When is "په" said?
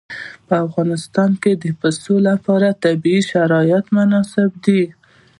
0.47-0.55